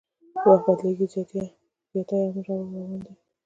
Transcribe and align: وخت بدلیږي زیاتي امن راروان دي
وخت 0.47 0.65
بدلیږي 0.69 1.05
زیاتي 1.93 2.17
امن 2.25 2.43
راروان 2.47 2.91
دي 3.05 3.13